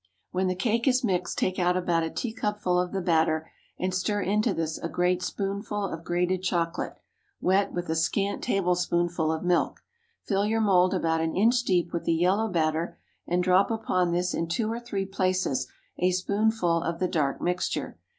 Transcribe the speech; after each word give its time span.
When 0.31 0.47
the 0.47 0.55
cake 0.55 0.87
is 0.87 1.03
mixed 1.03 1.37
take 1.37 1.59
out 1.59 1.77
about 1.77 2.01
a 2.01 2.09
teacupful 2.09 2.79
of 2.79 2.91
the 2.91 3.01
batter, 3.03 3.51
and 3.77 3.93
stir 3.93 4.21
into 4.21 4.51
this 4.51 4.79
a 4.79 4.89
great 4.89 5.21
spoonful 5.21 5.83
of 5.85 6.03
grated 6.03 6.41
chocolate, 6.41 6.95
wet 7.39 7.71
with 7.71 7.87
a 7.87 7.95
scant 7.95 8.41
tablespoonful 8.41 9.31
of 9.31 9.43
milk. 9.43 9.81
Fill 10.23 10.47
your 10.47 10.59
mould 10.61 10.95
about 10.95 11.21
an 11.21 11.35
inch 11.35 11.61
deep 11.61 11.93
with 11.93 12.05
the 12.05 12.15
yellow 12.15 12.47
batter, 12.47 12.97
and 13.27 13.43
drop 13.43 13.69
upon 13.69 14.11
this, 14.11 14.33
in 14.33 14.47
two 14.47 14.71
or 14.71 14.79
three 14.79 15.05
places, 15.05 15.67
a 15.99 16.09
spoonful 16.09 16.81
of 16.81 16.97
the 16.97 17.07
dark 17.07 17.39
mixture. 17.39 17.99